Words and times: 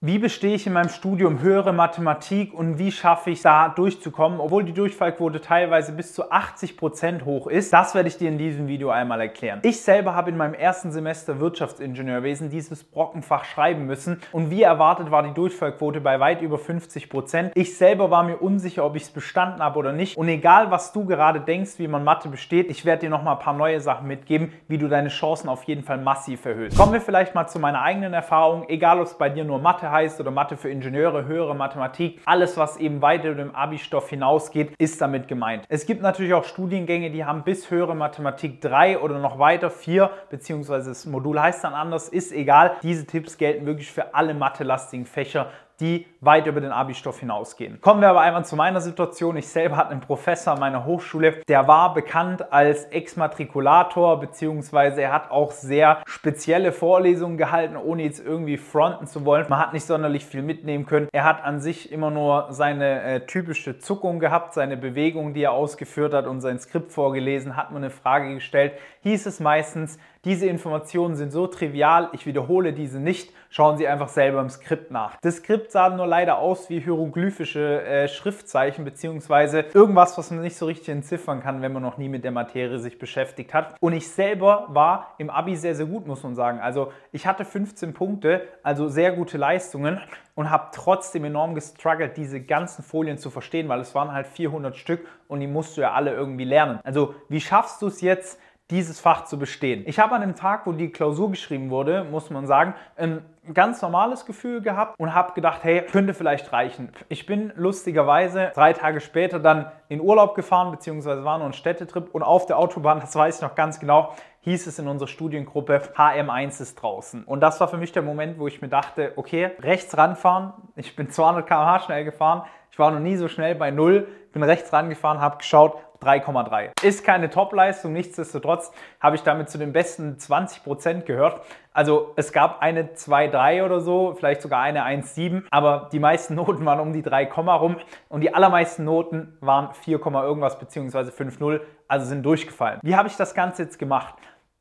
Wie 0.00 0.20
bestehe 0.20 0.54
ich 0.54 0.64
in 0.64 0.74
meinem 0.74 0.90
Studium 0.90 1.40
höhere 1.42 1.72
Mathematik 1.72 2.54
und 2.54 2.78
wie 2.78 2.92
schaffe 2.92 3.30
ich 3.30 3.42
da 3.42 3.68
durchzukommen, 3.68 4.38
obwohl 4.38 4.62
die 4.62 4.72
Durchfallquote 4.72 5.40
teilweise 5.40 5.90
bis 5.90 6.14
zu 6.14 6.30
80 6.30 6.76
Prozent 6.76 7.24
hoch 7.24 7.48
ist? 7.48 7.72
Das 7.72 7.96
werde 7.96 8.08
ich 8.08 8.16
dir 8.16 8.28
in 8.28 8.38
diesem 8.38 8.68
Video 8.68 8.90
einmal 8.90 9.20
erklären. 9.20 9.58
Ich 9.64 9.80
selber 9.80 10.14
habe 10.14 10.30
in 10.30 10.36
meinem 10.36 10.54
ersten 10.54 10.92
Semester 10.92 11.40
Wirtschaftsingenieurwesen 11.40 12.48
dieses 12.48 12.84
Brockenfach 12.84 13.44
schreiben 13.44 13.86
müssen 13.86 14.20
und 14.30 14.52
wie 14.52 14.62
erwartet 14.62 15.10
war 15.10 15.24
die 15.24 15.34
Durchfallquote 15.34 16.00
bei 16.00 16.20
weit 16.20 16.42
über 16.42 16.58
50%. 16.58 17.08
Prozent. 17.08 17.50
Ich 17.56 17.76
selber 17.76 18.08
war 18.08 18.22
mir 18.22 18.36
unsicher, 18.36 18.84
ob 18.84 18.94
ich 18.94 19.02
es 19.02 19.10
bestanden 19.10 19.60
habe 19.60 19.80
oder 19.80 19.92
nicht 19.92 20.16
und 20.16 20.28
egal 20.28 20.70
was 20.70 20.92
du 20.92 21.06
gerade 21.06 21.40
denkst, 21.40 21.72
wie 21.78 21.88
man 21.88 22.04
Mathe 22.04 22.28
besteht, 22.28 22.70
ich 22.70 22.84
werde 22.84 23.00
dir 23.00 23.10
noch 23.10 23.24
mal 23.24 23.32
ein 23.32 23.40
paar 23.40 23.52
neue 23.52 23.80
Sachen 23.80 24.06
mitgeben, 24.06 24.52
wie 24.68 24.78
du 24.78 24.86
deine 24.86 25.08
Chancen 25.08 25.48
auf 25.48 25.64
jeden 25.64 25.82
Fall 25.82 25.98
massiv 25.98 26.44
erhöhst. 26.44 26.78
Kommen 26.78 26.92
wir 26.92 27.00
vielleicht 27.00 27.34
mal 27.34 27.48
zu 27.48 27.58
meiner 27.58 27.82
eigenen 27.82 28.12
Erfahrung, 28.12 28.68
egal 28.68 29.00
ob 29.00 29.06
es 29.08 29.14
bei 29.14 29.28
dir 29.28 29.42
nur 29.42 29.58
Mathe 29.58 29.87
heißt 29.90 30.20
oder 30.20 30.30
Mathe 30.30 30.56
für 30.56 30.70
Ingenieure, 30.70 31.26
höhere 31.26 31.54
Mathematik, 31.54 32.20
alles, 32.24 32.56
was 32.56 32.76
eben 32.76 33.02
weiter 33.02 33.30
über 33.30 33.42
den 33.42 33.54
Abi-Stoff 33.54 34.08
hinausgeht, 34.10 34.74
ist 34.78 35.00
damit 35.00 35.28
gemeint. 35.28 35.64
Es 35.68 35.86
gibt 35.86 36.02
natürlich 36.02 36.34
auch 36.34 36.44
Studiengänge, 36.44 37.10
die 37.10 37.24
haben 37.24 37.42
bis 37.44 37.70
höhere 37.70 37.94
Mathematik 37.94 38.60
3 38.60 38.98
oder 38.98 39.18
noch 39.18 39.38
weiter 39.38 39.70
4, 39.70 40.10
beziehungsweise 40.30 40.90
das 40.90 41.06
Modul 41.06 41.40
heißt 41.40 41.64
dann 41.64 41.74
anders, 41.74 42.08
ist 42.08 42.32
egal. 42.32 42.76
Diese 42.82 43.06
Tipps 43.06 43.38
gelten 43.38 43.66
wirklich 43.66 43.90
für 43.90 44.14
alle 44.14 44.34
mathelastigen 44.34 45.06
Fächer, 45.06 45.50
die 45.80 46.06
weit 46.20 46.46
über 46.46 46.60
den 46.60 46.72
Abi-Stoff 46.72 47.20
hinausgehen. 47.20 47.80
Kommen 47.80 48.00
wir 48.00 48.08
aber 48.08 48.20
einmal 48.20 48.44
zu 48.44 48.56
meiner 48.56 48.80
Situation. 48.80 49.36
Ich 49.36 49.48
selber 49.48 49.76
hatte 49.76 49.90
einen 49.90 50.00
Professor 50.00 50.54
an 50.54 50.60
meiner 50.60 50.84
Hochschule, 50.84 51.42
der 51.46 51.68
war 51.68 51.94
bekannt 51.94 52.52
als 52.52 52.84
Exmatrikulator, 52.86 54.18
beziehungsweise 54.18 55.02
er 55.02 55.12
hat 55.12 55.30
auch 55.30 55.52
sehr 55.52 56.02
spezielle 56.06 56.72
Vorlesungen 56.72 57.36
gehalten, 57.36 57.76
ohne 57.76 58.02
jetzt 58.02 58.24
irgendwie 58.24 58.56
fronten 58.56 59.06
zu 59.06 59.24
wollen. 59.24 59.46
Man 59.48 59.60
hat 59.60 59.72
nicht 59.72 59.86
sonderlich 59.86 60.26
viel 60.26 60.42
mitnehmen 60.42 60.86
können. 60.86 61.08
Er 61.12 61.24
hat 61.24 61.44
an 61.44 61.60
sich 61.60 61.92
immer 61.92 62.10
nur 62.10 62.48
seine 62.50 63.02
äh, 63.02 63.26
typische 63.26 63.78
Zuckung 63.78 64.18
gehabt, 64.18 64.54
seine 64.54 64.76
Bewegung, 64.76 65.34
die 65.34 65.44
er 65.44 65.52
ausgeführt 65.52 66.12
hat 66.12 66.26
und 66.26 66.40
sein 66.40 66.58
Skript 66.58 66.92
vorgelesen, 66.92 67.56
hat 67.56 67.70
man 67.70 67.84
eine 67.84 67.90
Frage 67.90 68.34
gestellt, 68.34 68.72
hieß 69.02 69.26
es 69.26 69.38
meistens, 69.38 69.98
diese 70.24 70.46
Informationen 70.46 71.16
sind 71.16 71.32
so 71.32 71.46
trivial, 71.46 72.08
ich 72.12 72.26
wiederhole 72.26 72.72
diese 72.72 73.00
nicht. 73.00 73.32
Schauen 73.50 73.78
Sie 73.78 73.88
einfach 73.88 74.08
selber 74.08 74.40
im 74.40 74.50
Skript 74.50 74.90
nach. 74.90 75.16
Das 75.22 75.36
Skript 75.36 75.72
sah 75.72 75.88
nur 75.88 76.06
leider 76.06 76.38
aus 76.38 76.68
wie 76.68 76.80
hieroglyphische 76.80 77.82
äh, 77.82 78.08
Schriftzeichen 78.08 78.84
beziehungsweise 78.84 79.64
irgendwas, 79.72 80.18
was 80.18 80.30
man 80.30 80.42
nicht 80.42 80.56
so 80.56 80.66
richtig 80.66 80.90
entziffern 80.90 81.42
kann, 81.42 81.62
wenn 81.62 81.72
man 81.72 81.82
noch 81.82 81.96
nie 81.96 82.10
mit 82.10 82.24
der 82.24 82.30
Materie 82.30 82.78
sich 82.78 82.98
beschäftigt 82.98 83.54
hat. 83.54 83.74
Und 83.80 83.94
ich 83.94 84.10
selber 84.10 84.66
war 84.68 85.14
im 85.16 85.30
Abi 85.30 85.56
sehr, 85.56 85.74
sehr 85.74 85.86
gut, 85.86 86.06
muss 86.06 86.22
man 86.22 86.34
sagen. 86.34 86.60
Also 86.60 86.92
ich 87.10 87.26
hatte 87.26 87.46
15 87.46 87.94
Punkte, 87.94 88.42
also 88.62 88.88
sehr 88.88 89.12
gute 89.12 89.38
Leistungen 89.38 89.98
und 90.34 90.50
habe 90.50 90.68
trotzdem 90.72 91.24
enorm 91.24 91.54
gestruggelt, 91.54 92.16
diese 92.16 92.40
ganzen 92.40 92.84
Folien 92.84 93.16
zu 93.16 93.30
verstehen, 93.30 93.68
weil 93.68 93.80
es 93.80 93.94
waren 93.94 94.12
halt 94.12 94.26
400 94.26 94.76
Stück 94.76 95.06
und 95.26 95.40
die 95.40 95.46
musst 95.46 95.76
du 95.76 95.80
ja 95.80 95.92
alle 95.92 96.12
irgendwie 96.12 96.44
lernen. 96.44 96.80
Also 96.84 97.14
wie 97.28 97.40
schaffst 97.40 97.80
du 97.80 97.86
es 97.86 98.02
jetzt, 98.02 98.38
dieses 98.70 99.00
Fach 99.00 99.24
zu 99.24 99.38
bestehen. 99.38 99.84
Ich 99.86 99.98
habe 99.98 100.14
an 100.14 100.20
dem 100.20 100.34
Tag, 100.34 100.66
wo 100.66 100.72
die 100.72 100.90
Klausur 100.90 101.30
geschrieben 101.30 101.70
wurde, 101.70 102.04
muss 102.04 102.28
man 102.28 102.46
sagen, 102.46 102.74
ein 102.96 103.22
ganz 103.54 103.80
normales 103.80 104.26
Gefühl 104.26 104.60
gehabt 104.60 104.98
und 104.98 105.14
habe 105.14 105.32
gedacht, 105.32 105.60
hey, 105.64 105.82
könnte 105.82 106.12
vielleicht 106.12 106.52
reichen. 106.52 106.92
Ich 107.08 107.24
bin 107.24 107.50
lustigerweise 107.56 108.52
drei 108.54 108.74
Tage 108.74 109.00
später 109.00 109.40
dann 109.40 109.72
in 109.88 110.02
Urlaub 110.02 110.34
gefahren, 110.34 110.70
beziehungsweise 110.70 111.24
war 111.24 111.38
nur 111.38 111.46
ein 111.46 111.54
Städtetrip 111.54 112.14
und 112.14 112.22
auf 112.22 112.44
der 112.44 112.58
Autobahn, 112.58 113.00
das 113.00 113.16
weiß 113.16 113.36
ich 113.36 113.42
noch 113.42 113.54
ganz 113.54 113.80
genau, 113.80 114.12
hieß 114.40 114.66
es 114.66 114.78
in 114.78 114.86
unserer 114.86 115.08
Studiengruppe, 115.08 115.80
HM1 115.96 116.60
ist 116.60 116.74
draußen. 116.76 117.24
Und 117.24 117.40
das 117.40 117.60
war 117.60 117.68
für 117.68 117.78
mich 117.78 117.92
der 117.92 118.02
Moment, 118.02 118.38
wo 118.38 118.46
ich 118.46 118.60
mir 118.60 118.68
dachte, 118.68 119.12
okay, 119.16 119.50
rechts 119.60 119.96
ranfahren, 119.96 120.52
ich 120.76 120.94
bin 120.94 121.10
200 121.10 121.46
km/h 121.46 121.80
schnell 121.80 122.04
gefahren, 122.04 122.42
ich 122.70 122.78
war 122.78 122.90
noch 122.90 123.00
nie 123.00 123.16
so 123.16 123.28
schnell 123.28 123.54
bei 123.54 123.70
Null, 123.70 124.08
bin 124.32 124.42
rechts 124.42 124.72
rangefahren, 124.72 125.20
habe 125.20 125.38
geschaut, 125.38 125.78
3,3. 126.02 126.70
Ist 126.82 127.04
keine 127.04 127.30
Topleistung, 127.30 127.92
nichtsdestotrotz 127.92 128.72
habe 129.00 129.16
ich 129.16 129.22
damit 129.22 129.50
zu 129.50 129.58
den 129.58 129.72
besten 129.72 130.16
20% 130.16 131.02
gehört. 131.02 131.40
Also 131.72 132.12
es 132.16 132.32
gab 132.32 132.60
eine 132.60 132.94
2,3 132.94 133.64
oder 133.64 133.80
so, 133.80 134.14
vielleicht 134.14 134.42
sogar 134.42 134.62
eine 134.62 134.84
1,7, 134.84 135.44
aber 135.50 135.88
die 135.92 135.98
meisten 135.98 136.34
Noten 136.36 136.64
waren 136.64 136.80
um 136.80 136.92
die 136.92 137.02
3, 137.02 137.30
rum 137.32 137.76
und 138.08 138.20
die 138.20 138.34
allermeisten 138.34 138.84
Noten 138.84 139.36
waren 139.40 139.72
4, 139.74 139.98
irgendwas 139.98 140.58
beziehungsweise 140.58 141.10
5,0, 141.10 141.60
also 141.86 142.06
sind 142.06 142.22
durchgefallen. 142.24 142.80
Wie 142.82 142.96
habe 142.96 143.08
ich 143.08 143.16
das 143.16 143.34
Ganze 143.34 143.62
jetzt 143.62 143.78
gemacht? 143.78 144.14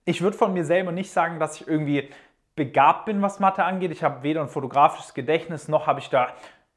Ich 0.06 0.22
würde 0.22 0.38
von 0.38 0.54
mir 0.54 0.64
selber 0.64 0.92
nicht 0.92 1.12
sagen, 1.12 1.40
dass 1.40 1.59
ich 1.59 1.68
irgendwie 1.68 2.09
begabt 2.56 3.06
bin, 3.06 3.22
was 3.22 3.40
Mathe 3.40 3.64
angeht. 3.64 3.92
Ich 3.92 4.04
habe 4.04 4.24
weder 4.24 4.42
ein 4.42 4.50
fotografisches 4.50 5.14
Gedächtnis, 5.14 5.68
noch 5.68 5.88
habe 5.88 6.00
ich 6.00 6.09
da 6.09 6.30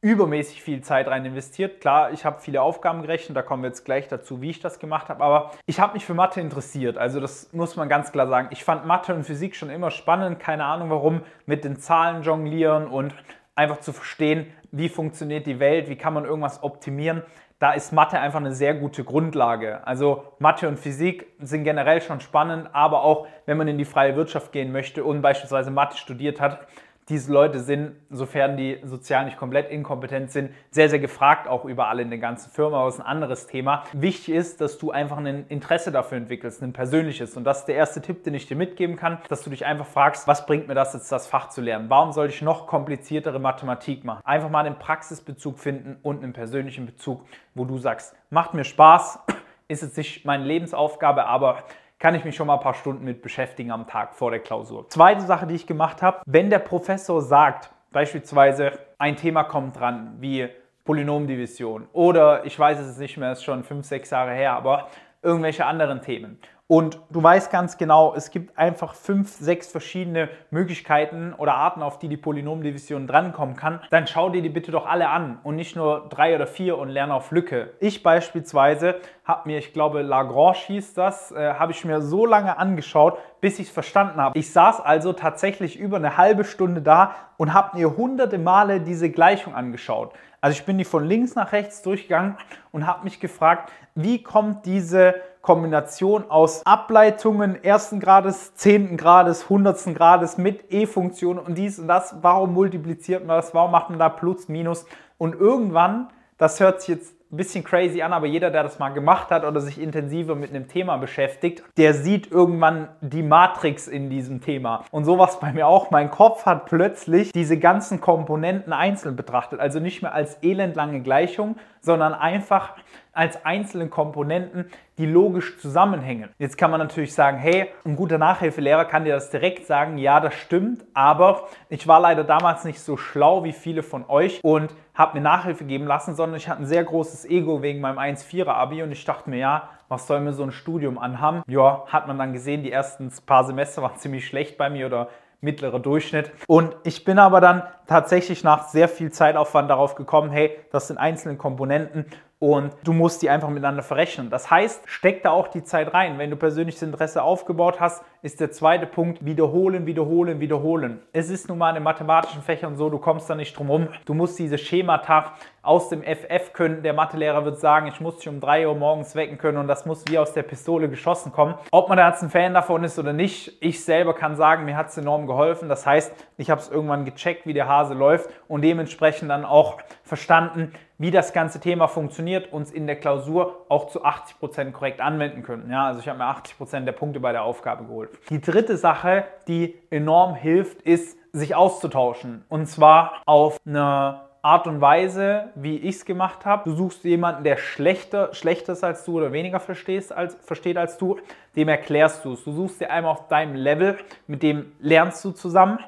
übermäßig 0.02 0.62
viel 0.62 0.80
Zeit 0.80 1.08
rein 1.08 1.24
investiert. 1.26 1.80
Klar, 1.80 2.12
ich 2.12 2.24
habe 2.24 2.40
viele 2.40 2.62
Aufgaben 2.62 3.02
gerechnet, 3.02 3.36
da 3.36 3.42
kommen 3.42 3.62
wir 3.62 3.68
jetzt 3.68 3.84
gleich 3.84 4.08
dazu, 4.08 4.40
wie 4.40 4.50
ich 4.50 4.60
das 4.60 4.78
gemacht 4.78 5.08
habe, 5.08 5.22
aber 5.22 5.50
ich 5.66 5.78
habe 5.78 5.92
mich 5.92 6.06
für 6.06 6.14
Mathe 6.14 6.40
interessiert. 6.40 6.96
Also 6.96 7.20
das 7.20 7.52
muss 7.52 7.76
man 7.76 7.88
ganz 7.88 8.10
klar 8.10 8.26
sagen. 8.26 8.48
Ich 8.50 8.64
fand 8.64 8.86
Mathe 8.86 9.14
und 9.14 9.24
Physik 9.24 9.54
schon 9.56 9.68
immer 9.68 9.90
spannend, 9.90 10.40
keine 10.40 10.64
Ahnung 10.64 10.88
warum, 10.90 11.20
mit 11.44 11.64
den 11.64 11.76
Zahlen 11.76 12.22
jonglieren 12.22 12.86
und 12.86 13.14
einfach 13.54 13.80
zu 13.80 13.92
verstehen, 13.92 14.46
wie 14.72 14.88
funktioniert 14.88 15.46
die 15.46 15.60
Welt, 15.60 15.88
wie 15.88 15.96
kann 15.96 16.14
man 16.14 16.24
irgendwas 16.24 16.62
optimieren. 16.62 17.22
Da 17.58 17.72
ist 17.72 17.92
Mathe 17.92 18.18
einfach 18.18 18.40
eine 18.40 18.54
sehr 18.54 18.72
gute 18.72 19.04
Grundlage. 19.04 19.86
Also 19.86 20.24
Mathe 20.38 20.66
und 20.66 20.78
Physik 20.78 21.26
sind 21.40 21.64
generell 21.64 22.00
schon 22.00 22.20
spannend, 22.20 22.70
aber 22.72 23.02
auch 23.02 23.26
wenn 23.44 23.58
man 23.58 23.68
in 23.68 23.76
die 23.76 23.84
freie 23.84 24.16
Wirtschaft 24.16 24.50
gehen 24.50 24.72
möchte 24.72 25.04
und 25.04 25.20
beispielsweise 25.20 25.70
Mathe 25.70 25.98
studiert 25.98 26.40
hat, 26.40 26.66
diese 27.10 27.32
Leute 27.32 27.58
sind, 27.58 27.96
sofern 28.08 28.56
die 28.56 28.78
sozial 28.84 29.24
nicht 29.24 29.36
komplett 29.36 29.68
inkompetent 29.68 30.30
sind, 30.30 30.52
sehr, 30.70 30.88
sehr 30.88 31.00
gefragt, 31.00 31.48
auch 31.48 31.64
überall 31.64 31.98
in 31.98 32.08
der 32.08 32.20
ganzen 32.20 32.50
Firma. 32.50 32.78
Aber 32.78 32.86
das 32.86 32.94
ist 32.94 33.00
ein 33.00 33.06
anderes 33.06 33.48
Thema. 33.48 33.82
Wichtig 33.92 34.34
ist, 34.34 34.60
dass 34.60 34.78
du 34.78 34.92
einfach 34.92 35.18
ein 35.18 35.46
Interesse 35.48 35.90
dafür 35.90 36.18
entwickelst, 36.18 36.62
ein 36.62 36.72
persönliches. 36.72 37.36
Und 37.36 37.44
das 37.44 37.60
ist 37.60 37.64
der 37.66 37.74
erste 37.74 38.00
Tipp, 38.00 38.22
den 38.22 38.34
ich 38.34 38.46
dir 38.46 38.56
mitgeben 38.56 38.94
kann, 38.94 39.18
dass 39.28 39.42
du 39.42 39.50
dich 39.50 39.66
einfach 39.66 39.86
fragst, 39.86 40.28
was 40.28 40.46
bringt 40.46 40.68
mir 40.68 40.74
das 40.74 40.94
jetzt, 40.94 41.10
das 41.10 41.26
Fach 41.26 41.48
zu 41.48 41.60
lernen? 41.60 41.90
Warum 41.90 42.12
soll 42.12 42.28
ich 42.28 42.40
noch 42.42 42.68
kompliziertere 42.68 43.40
Mathematik 43.40 44.04
machen? 44.04 44.22
Einfach 44.24 44.48
mal 44.48 44.64
einen 44.64 44.78
Praxisbezug 44.78 45.58
finden 45.58 45.98
und 46.02 46.22
einen 46.22 46.32
persönlichen 46.32 46.86
Bezug, 46.86 47.26
wo 47.54 47.64
du 47.64 47.76
sagst, 47.78 48.14
macht 48.30 48.54
mir 48.54 48.64
Spaß, 48.64 49.18
ist 49.68 49.82
jetzt 49.82 49.96
nicht 49.96 50.24
meine 50.24 50.44
Lebensaufgabe, 50.44 51.26
aber 51.26 51.64
kann 52.00 52.14
ich 52.14 52.24
mich 52.24 52.34
schon 52.34 52.48
mal 52.48 52.54
ein 52.54 52.60
paar 52.60 52.74
Stunden 52.74 53.04
mit 53.04 53.22
beschäftigen 53.22 53.70
am 53.70 53.86
Tag 53.86 54.14
vor 54.16 54.30
der 54.30 54.40
Klausur. 54.40 54.88
Zweite 54.88 55.20
Sache, 55.20 55.46
die 55.46 55.54
ich 55.54 55.66
gemacht 55.66 56.02
habe, 56.02 56.22
wenn 56.26 56.50
der 56.50 56.58
Professor 56.58 57.22
sagt, 57.22 57.70
beispielsweise 57.92 58.72
ein 58.98 59.16
Thema 59.16 59.44
kommt 59.44 59.78
dran, 59.78 60.16
wie 60.18 60.48
Polynomdivision 60.84 61.86
oder 61.92 62.44
ich 62.46 62.58
weiß 62.58 62.80
es 62.80 62.98
nicht 62.98 63.18
mehr, 63.18 63.32
ist 63.32 63.44
schon 63.44 63.62
fünf, 63.62 63.86
sechs 63.86 64.10
Jahre 64.10 64.32
her, 64.32 64.54
aber 64.54 64.88
irgendwelche 65.22 65.66
anderen 65.66 66.00
Themen 66.00 66.40
und 66.70 67.00
du 67.10 67.20
weißt 67.20 67.50
ganz 67.50 67.78
genau, 67.78 68.14
es 68.14 68.30
gibt 68.30 68.56
einfach 68.56 68.94
fünf, 68.94 69.32
sechs 69.32 69.66
verschiedene 69.66 70.28
Möglichkeiten 70.52 71.34
oder 71.36 71.56
Arten, 71.56 71.82
auf 71.82 71.98
die 71.98 72.06
die 72.06 72.16
Polynomdivision 72.16 73.08
drankommen 73.08 73.56
kann, 73.56 73.80
dann 73.90 74.06
schau 74.06 74.30
dir 74.30 74.40
die 74.40 74.50
bitte 74.50 74.70
doch 74.70 74.86
alle 74.86 75.08
an 75.08 75.40
und 75.42 75.56
nicht 75.56 75.74
nur 75.74 76.06
drei 76.10 76.32
oder 76.32 76.46
vier 76.46 76.78
und 76.78 76.88
lerne 76.88 77.12
auf 77.12 77.32
Lücke. 77.32 77.70
Ich 77.80 78.04
beispielsweise 78.04 79.00
habe 79.24 79.48
mir, 79.48 79.58
ich 79.58 79.72
glaube 79.72 80.02
Lagrange 80.02 80.58
hieß 80.58 80.94
das, 80.94 81.32
äh, 81.32 81.54
habe 81.54 81.72
ich 81.72 81.84
mir 81.84 82.00
so 82.02 82.24
lange 82.24 82.56
angeschaut, 82.56 83.18
bis 83.40 83.58
ich 83.58 83.66
es 83.66 83.72
verstanden 83.72 84.20
habe. 84.20 84.38
Ich 84.38 84.52
saß 84.52 84.80
also 84.80 85.12
tatsächlich 85.12 85.76
über 85.76 85.96
eine 85.96 86.18
halbe 86.18 86.44
Stunde 86.44 86.82
da 86.82 87.16
und 87.36 87.52
habe 87.52 87.78
mir 87.78 87.96
hunderte 87.96 88.38
Male 88.38 88.80
diese 88.80 89.10
Gleichung 89.10 89.56
angeschaut. 89.56 90.12
Also 90.40 90.56
ich 90.56 90.64
bin 90.64 90.78
die 90.78 90.84
von 90.84 91.04
links 91.04 91.34
nach 91.34 91.50
rechts 91.50 91.82
durchgegangen 91.82 92.36
und 92.70 92.86
habe 92.86 93.02
mich 93.02 93.18
gefragt, 93.18 93.72
wie 93.96 94.22
kommt 94.22 94.66
diese 94.66 95.16
Kombination 95.42 96.30
aus 96.30 96.64
Ableitungen 96.66 97.62
ersten 97.64 97.98
Grades, 97.98 98.54
zehnten 98.54 98.96
Grades, 98.96 99.48
hundertsten 99.48 99.94
Grades 99.94 100.36
mit 100.36 100.70
E-Funktionen 100.70 101.38
und 101.38 101.56
dies 101.56 101.78
und 101.78 101.88
das. 101.88 102.16
Warum 102.20 102.52
multipliziert 102.52 103.26
man 103.26 103.36
das? 103.36 103.54
Warum 103.54 103.70
macht 103.70 103.90
man 103.90 103.98
da 103.98 104.08
Plus, 104.08 104.48
Minus? 104.48 104.86
Und 105.16 105.34
irgendwann, 105.34 106.08
das 106.36 106.60
hört 106.60 106.80
sich 106.80 106.96
jetzt 106.96 107.20
ein 107.32 107.36
bisschen 107.36 107.62
crazy 107.62 108.02
an, 108.02 108.12
aber 108.12 108.26
jeder, 108.26 108.50
der 108.50 108.64
das 108.64 108.80
mal 108.80 108.88
gemacht 108.88 109.30
hat 109.30 109.44
oder 109.44 109.60
sich 109.60 109.80
intensiver 109.80 110.34
mit 110.34 110.50
einem 110.50 110.66
Thema 110.66 110.96
beschäftigt, 110.96 111.62
der 111.76 111.94
sieht 111.94 112.30
irgendwann 112.30 112.88
die 113.00 113.22
Matrix 113.22 113.86
in 113.86 114.10
diesem 114.10 114.40
Thema. 114.40 114.84
Und 114.90 115.04
sowas 115.04 115.38
bei 115.38 115.52
mir 115.52 115.68
auch. 115.68 115.92
Mein 115.92 116.10
Kopf 116.10 116.44
hat 116.44 116.66
plötzlich 116.66 117.30
diese 117.30 117.56
ganzen 117.56 118.00
Komponenten 118.00 118.72
einzeln 118.72 119.14
betrachtet. 119.14 119.60
Also 119.60 119.78
nicht 119.78 120.02
mehr 120.02 120.12
als 120.12 120.38
elendlange 120.42 121.02
Gleichung, 121.02 121.56
sondern 121.80 122.14
einfach 122.14 122.74
als 123.12 123.44
einzelne 123.44 123.88
Komponenten, 123.88 124.70
die 124.98 125.06
logisch 125.06 125.58
zusammenhängen. 125.58 126.30
Jetzt 126.38 126.58
kann 126.58 126.70
man 126.70 126.80
natürlich 126.80 127.14
sagen, 127.14 127.38
hey, 127.38 127.68
ein 127.84 127.96
guter 127.96 128.18
Nachhilfelehrer 128.18 128.84
kann 128.84 129.04
dir 129.04 129.14
das 129.14 129.30
direkt 129.30 129.66
sagen, 129.66 129.98
ja, 129.98 130.20
das 130.20 130.34
stimmt, 130.34 130.84
aber 130.94 131.48
ich 131.68 131.86
war 131.88 132.00
leider 132.00 132.24
damals 132.24 132.64
nicht 132.64 132.80
so 132.80 132.96
schlau 132.96 133.44
wie 133.44 133.52
viele 133.52 133.82
von 133.82 134.04
euch 134.08 134.40
und 134.42 134.74
habe 134.94 135.18
mir 135.18 135.22
Nachhilfe 135.22 135.64
geben 135.64 135.86
lassen, 135.86 136.14
sondern 136.14 136.36
ich 136.36 136.48
hatte 136.48 136.62
ein 136.62 136.66
sehr 136.66 136.84
großes 136.84 137.24
Ego 137.24 137.62
wegen 137.62 137.80
meinem 137.80 137.98
1-4er 137.98 138.48
Abi 138.48 138.82
und 138.82 138.92
ich 138.92 139.04
dachte 139.04 139.30
mir, 139.30 139.38
ja, 139.38 139.68
was 139.88 140.06
soll 140.06 140.20
mir 140.20 140.32
so 140.32 140.42
ein 140.42 140.52
Studium 140.52 140.98
anhaben? 140.98 141.42
Ja, 141.48 141.84
hat 141.86 142.06
man 142.06 142.18
dann 142.18 142.32
gesehen, 142.32 142.62
die 142.62 142.70
ersten 142.70 143.10
paar 143.26 143.44
Semester 143.44 143.82
waren 143.82 143.96
ziemlich 143.96 144.26
schlecht 144.26 144.56
bei 144.56 144.70
mir 144.70 144.86
oder 144.86 145.08
mittlerer 145.40 145.80
Durchschnitt. 145.80 146.30
Und 146.46 146.76
ich 146.84 147.04
bin 147.04 147.18
aber 147.18 147.40
dann 147.40 147.62
tatsächlich 147.86 148.44
nach 148.44 148.68
sehr 148.68 148.88
viel 148.88 149.10
Zeitaufwand 149.10 149.70
darauf 149.70 149.94
gekommen, 149.94 150.30
hey, 150.30 150.56
das 150.70 150.88
sind 150.88 150.98
einzelne 150.98 151.36
Komponenten 151.36 152.06
und 152.40 152.72
du 152.84 152.94
musst 152.94 153.20
die 153.20 153.28
einfach 153.28 153.50
miteinander 153.50 153.82
verrechnen. 153.82 154.30
Das 154.30 154.50
heißt, 154.50 154.84
steck 154.86 155.22
da 155.22 155.30
auch 155.30 155.48
die 155.48 155.62
Zeit 155.62 155.92
rein. 155.92 156.18
Wenn 156.18 156.30
du 156.30 156.36
persönliches 156.36 156.82
Interesse 156.82 157.22
aufgebaut 157.22 157.80
hast, 157.80 158.02
ist 158.22 158.40
der 158.40 158.50
zweite 158.50 158.86
Punkt 158.86 159.24
wiederholen, 159.24 159.84
wiederholen, 159.84 160.40
wiederholen. 160.40 161.02
Es 161.12 161.28
ist 161.28 161.50
nun 161.50 161.58
mal 161.58 161.76
in 161.76 161.82
mathematischen 161.82 162.40
Fächern 162.40 162.76
so, 162.76 162.88
du 162.88 162.98
kommst 162.98 163.28
da 163.28 163.34
nicht 163.34 163.56
drum 163.56 163.68
rum. 163.68 163.88
Du 164.06 164.14
musst 164.14 164.38
diese 164.38 164.56
Schemata 164.56 165.34
aus 165.62 165.90
dem 165.90 166.02
FF 166.02 166.54
können. 166.54 166.82
Der 166.82 166.94
Mathelehrer 166.94 167.44
wird 167.44 167.60
sagen, 167.60 167.86
ich 167.86 168.00
muss 168.00 168.16
dich 168.16 168.28
um 168.28 168.40
3 168.40 168.68
Uhr 168.68 168.74
morgens 168.74 169.14
wecken 169.14 169.36
können 169.36 169.58
und 169.58 169.68
das 169.68 169.84
muss 169.84 170.04
wie 170.08 170.18
aus 170.18 170.32
der 170.32 170.42
Pistole 170.42 170.88
geschossen 170.88 171.32
kommen. 171.32 171.54
Ob 171.70 171.90
man 171.90 171.98
da 171.98 172.08
jetzt 172.08 172.22
ein 172.22 172.30
Fan 172.30 172.54
davon 172.54 172.84
ist 172.84 172.98
oder 172.98 173.12
nicht, 173.12 173.58
ich 173.60 173.84
selber 173.84 174.14
kann 174.14 174.34
sagen, 174.34 174.64
mir 174.64 174.78
hat 174.78 174.88
es 174.88 174.96
enorm 174.96 175.26
geholfen. 175.26 175.68
Das 175.68 175.86
heißt, 175.86 176.14
ich 176.38 176.48
habe 176.48 176.62
es 176.62 176.70
irgendwann 176.70 177.04
gecheckt, 177.04 177.46
wie 177.46 177.52
der 177.52 177.68
Hase 177.68 177.92
läuft 177.92 178.30
und 178.48 178.62
dementsprechend 178.62 179.28
dann 179.30 179.44
auch 179.44 179.76
verstanden, 180.02 180.72
wie 181.00 181.10
das 181.10 181.32
ganze 181.32 181.60
Thema 181.60 181.88
funktioniert, 181.88 182.52
uns 182.52 182.70
in 182.70 182.86
der 182.86 182.94
Klausur 182.94 183.64
auch 183.70 183.86
zu 183.86 184.04
80 184.04 184.38
Prozent 184.38 184.74
korrekt 184.74 185.00
anwenden 185.00 185.42
können. 185.42 185.70
Ja, 185.70 185.86
also 185.86 186.00
ich 186.00 186.08
habe 186.08 186.18
mir 186.18 186.26
80 186.26 186.58
Prozent 186.58 186.86
der 186.86 186.92
Punkte 186.92 187.20
bei 187.20 187.32
der 187.32 187.42
Aufgabe 187.42 187.84
geholt. 187.84 188.10
Die 188.28 188.38
dritte 188.40 188.76
Sache, 188.76 189.24
die 189.48 189.78
enorm 189.88 190.34
hilft, 190.34 190.82
ist, 190.82 191.16
sich 191.32 191.54
auszutauschen. 191.54 192.44
Und 192.50 192.66
zwar 192.66 193.22
auf 193.24 193.56
eine 193.64 194.20
Art 194.42 194.66
und 194.66 194.82
Weise, 194.82 195.48
wie 195.54 195.78
ich 195.78 195.96
es 195.96 196.04
gemacht 196.04 196.44
habe. 196.44 196.68
Du 196.68 196.76
suchst 196.76 197.02
jemanden, 197.04 197.44
der 197.44 197.56
schlechter, 197.56 198.34
schlechter 198.34 198.74
ist 198.74 198.84
als 198.84 199.04
du 199.06 199.16
oder 199.16 199.32
weniger 199.32 199.60
verstehst 199.60 200.12
als, 200.12 200.34
versteht 200.42 200.76
als 200.76 200.98
du, 200.98 201.18
dem 201.56 201.68
erklärst 201.68 202.26
du 202.26 202.34
es. 202.34 202.44
Du 202.44 202.52
suchst 202.52 202.80
dir 202.80 202.90
einmal 202.90 203.12
auf 203.12 203.28
deinem 203.28 203.54
Level, 203.54 203.96
mit 204.26 204.42
dem 204.42 204.72
lernst 204.80 205.24
du 205.24 205.30
zusammen 205.30 205.78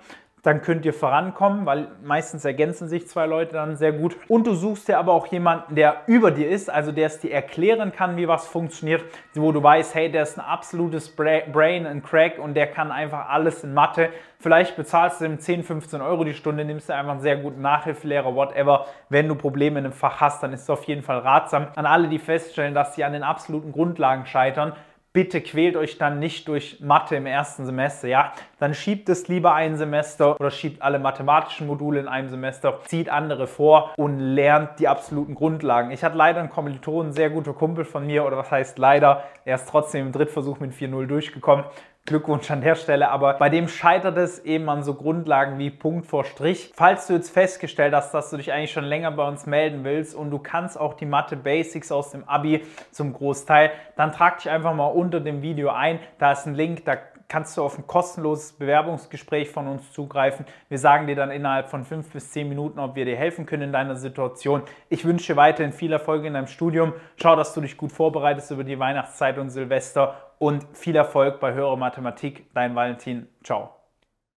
dann 0.42 0.60
könnt 0.60 0.84
ihr 0.84 0.92
vorankommen, 0.92 1.66
weil 1.66 1.86
meistens 2.02 2.44
ergänzen 2.44 2.88
sich 2.88 3.06
zwei 3.06 3.26
Leute 3.26 3.52
dann 3.52 3.76
sehr 3.76 3.92
gut. 3.92 4.16
Und 4.26 4.46
du 4.46 4.54
suchst 4.54 4.88
dir 4.88 4.98
aber 4.98 5.12
auch 5.12 5.28
jemanden, 5.28 5.76
der 5.76 6.02
über 6.08 6.32
dir 6.32 6.50
ist, 6.50 6.68
also 6.68 6.90
der 6.90 7.06
es 7.06 7.20
dir 7.20 7.32
erklären 7.32 7.92
kann, 7.92 8.16
wie 8.16 8.26
was 8.26 8.48
funktioniert, 8.48 9.04
wo 9.34 9.52
du 9.52 9.62
weißt, 9.62 9.94
hey, 9.94 10.10
der 10.10 10.24
ist 10.24 10.36
ein 10.36 10.44
absolutes 10.44 11.14
Brain 11.14 11.86
and 11.86 12.04
Crack 12.04 12.38
und 12.38 12.54
der 12.54 12.66
kann 12.66 12.90
einfach 12.90 13.28
alles 13.28 13.62
in 13.62 13.72
Mathe. 13.72 14.10
Vielleicht 14.40 14.74
bezahlst 14.74 15.20
du 15.20 15.26
ihm 15.26 15.38
10, 15.38 15.62
15 15.62 16.00
Euro 16.00 16.24
die 16.24 16.34
Stunde, 16.34 16.64
nimmst 16.64 16.88
du 16.88 16.94
einfach 16.94 17.12
einen 17.12 17.20
sehr 17.20 17.36
guten 17.36 17.62
Nachhilfelehrer, 17.62 18.34
whatever. 18.34 18.86
Wenn 19.08 19.28
du 19.28 19.36
Probleme 19.36 19.78
in 19.78 19.84
einem 19.84 19.94
Fach 19.94 20.20
hast, 20.20 20.42
dann 20.42 20.52
ist 20.52 20.62
es 20.62 20.70
auf 20.70 20.82
jeden 20.84 21.04
Fall 21.04 21.18
ratsam. 21.18 21.68
An 21.76 21.86
alle, 21.86 22.08
die 22.08 22.18
feststellen, 22.18 22.74
dass 22.74 22.96
sie 22.96 23.04
an 23.04 23.12
den 23.12 23.22
absoluten 23.22 23.70
Grundlagen 23.70 24.26
scheitern, 24.26 24.72
bitte 25.12 25.40
quält 25.40 25.76
euch 25.76 25.98
dann 25.98 26.18
nicht 26.18 26.48
durch 26.48 26.80
Mathe 26.80 27.16
im 27.16 27.26
ersten 27.26 27.66
Semester, 27.66 28.08
ja? 28.08 28.32
Dann 28.58 28.74
schiebt 28.74 29.08
es 29.08 29.28
lieber 29.28 29.54
ein 29.54 29.76
Semester 29.76 30.38
oder 30.40 30.50
schiebt 30.50 30.80
alle 30.82 30.98
mathematischen 30.98 31.66
Module 31.66 32.00
in 32.00 32.08
einem 32.08 32.28
Semester, 32.28 32.80
zieht 32.86 33.08
andere 33.08 33.46
vor 33.46 33.92
und 33.96 34.18
lernt 34.18 34.78
die 34.78 34.88
absoluten 34.88 35.34
Grundlagen. 35.34 35.90
Ich 35.90 36.02
hatte 36.02 36.16
leider 36.16 36.40
einen 36.40 36.50
Kommiliton, 36.50 37.08
ein 37.08 37.12
sehr 37.12 37.30
guter 37.30 37.52
Kumpel 37.52 37.84
von 37.84 38.06
mir, 38.06 38.24
oder 38.24 38.36
was 38.36 38.50
heißt 38.50 38.78
leider, 38.78 39.24
er 39.44 39.56
ist 39.56 39.68
trotzdem 39.68 40.06
im 40.06 40.12
Drittversuch 40.12 40.60
mit 40.60 40.72
4-0 40.72 41.06
durchgekommen. 41.06 41.64
Glückwunsch 42.04 42.50
an 42.50 42.62
der 42.62 42.74
Stelle, 42.74 43.10
aber 43.10 43.34
bei 43.34 43.48
dem 43.48 43.68
scheitert 43.68 44.16
es 44.16 44.40
eben 44.40 44.68
an 44.68 44.82
so 44.82 44.94
Grundlagen 44.94 45.60
wie 45.60 45.70
Punkt 45.70 46.04
vor 46.06 46.24
Strich. 46.24 46.72
Falls 46.74 47.06
du 47.06 47.12
jetzt 47.12 47.30
festgestellt 47.30 47.94
hast, 47.94 48.12
dass 48.12 48.30
du 48.30 48.38
dich 48.38 48.52
eigentlich 48.52 48.72
schon 48.72 48.84
länger 48.84 49.12
bei 49.12 49.26
uns 49.26 49.46
melden 49.46 49.84
willst 49.84 50.16
und 50.16 50.32
du 50.32 50.40
kannst 50.40 50.78
auch 50.78 50.94
die 50.94 51.06
Mathe 51.06 51.36
Basics 51.36 51.92
aus 51.92 52.10
dem 52.10 52.28
Abi 52.28 52.64
zum 52.90 53.12
Großteil, 53.12 53.70
dann 53.94 54.10
trag 54.10 54.38
dich 54.38 54.50
einfach 54.50 54.74
mal 54.74 54.86
unter 54.86 55.20
dem 55.20 55.42
Video 55.42 55.70
ein. 55.70 56.00
Da 56.18 56.32
ist 56.32 56.44
ein 56.44 56.56
Link, 56.56 56.84
da 56.84 56.96
kannst 57.32 57.56
du 57.56 57.62
auf 57.62 57.78
ein 57.78 57.86
kostenloses 57.86 58.52
Bewerbungsgespräch 58.52 59.48
von 59.48 59.66
uns 59.66 59.90
zugreifen. 59.90 60.44
Wir 60.68 60.78
sagen 60.78 61.06
dir 61.06 61.16
dann 61.16 61.30
innerhalb 61.30 61.70
von 61.70 61.86
fünf 61.86 62.12
bis 62.12 62.30
zehn 62.30 62.46
Minuten, 62.46 62.78
ob 62.78 62.94
wir 62.94 63.06
dir 63.06 63.16
helfen 63.16 63.46
können 63.46 63.62
in 63.62 63.72
deiner 63.72 63.96
Situation. 63.96 64.60
Ich 64.90 65.06
wünsche 65.06 65.34
weiterhin 65.34 65.72
viel 65.72 65.94
Erfolg 65.94 66.26
in 66.26 66.34
deinem 66.34 66.46
Studium. 66.46 66.92
Schau, 67.16 67.34
dass 67.34 67.54
du 67.54 67.62
dich 67.62 67.78
gut 67.78 67.90
vorbereitest 67.90 68.50
über 68.50 68.64
die 68.64 68.78
Weihnachtszeit 68.78 69.38
und 69.38 69.48
Silvester 69.48 70.14
und 70.38 70.66
viel 70.74 70.94
Erfolg 70.94 71.40
bei 71.40 71.54
Höhere 71.54 71.78
Mathematik. 71.78 72.52
Dein 72.52 72.74
Valentin. 72.74 73.26
Ciao. 73.42 73.81